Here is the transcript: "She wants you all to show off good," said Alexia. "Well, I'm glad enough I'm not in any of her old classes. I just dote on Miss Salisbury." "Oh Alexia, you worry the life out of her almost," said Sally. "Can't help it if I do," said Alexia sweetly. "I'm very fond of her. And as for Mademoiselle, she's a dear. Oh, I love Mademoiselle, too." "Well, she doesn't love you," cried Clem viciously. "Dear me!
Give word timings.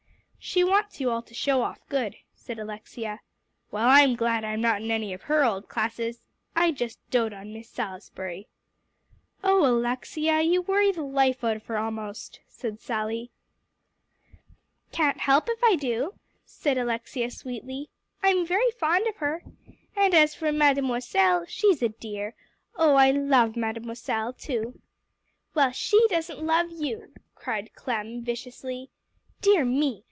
"She 0.43 0.63
wants 0.63 0.99
you 0.99 1.11
all 1.11 1.21
to 1.21 1.35
show 1.35 1.61
off 1.61 1.87
good," 1.87 2.15
said 2.33 2.57
Alexia. 2.57 3.21
"Well, 3.69 3.87
I'm 3.87 4.15
glad 4.15 4.39
enough 4.39 4.53
I'm 4.53 4.61
not 4.61 4.81
in 4.81 4.89
any 4.89 5.13
of 5.13 5.21
her 5.21 5.45
old 5.45 5.69
classes. 5.69 6.25
I 6.55 6.71
just 6.71 6.97
dote 7.11 7.31
on 7.31 7.53
Miss 7.53 7.69
Salisbury." 7.69 8.47
"Oh 9.43 9.63
Alexia, 9.63 10.41
you 10.41 10.63
worry 10.63 10.91
the 10.91 11.03
life 11.03 11.43
out 11.43 11.57
of 11.57 11.65
her 11.67 11.77
almost," 11.77 12.39
said 12.47 12.79
Sally. 12.79 13.29
"Can't 14.91 15.19
help 15.19 15.47
it 15.47 15.57
if 15.59 15.63
I 15.63 15.75
do," 15.75 16.15
said 16.43 16.75
Alexia 16.75 17.29
sweetly. 17.29 17.89
"I'm 18.23 18.43
very 18.43 18.71
fond 18.71 19.05
of 19.07 19.17
her. 19.17 19.43
And 19.95 20.15
as 20.15 20.33
for 20.33 20.51
Mademoiselle, 20.51 21.45
she's 21.47 21.83
a 21.83 21.89
dear. 21.89 22.33
Oh, 22.75 22.95
I 22.95 23.11
love 23.11 23.55
Mademoiselle, 23.55 24.33
too." 24.33 24.81
"Well, 25.53 25.71
she 25.71 25.99
doesn't 26.07 26.43
love 26.43 26.71
you," 26.71 27.13
cried 27.35 27.75
Clem 27.75 28.23
viciously. 28.23 28.89
"Dear 29.41 29.63
me! 29.63 29.99